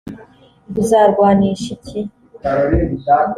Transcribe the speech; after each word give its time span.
uzarwanisha 0.81 1.67
iki 1.75 1.99